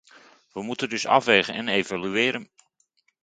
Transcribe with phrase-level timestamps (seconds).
[0.51, 2.51] Wij moeten dus afwegen en evalueren.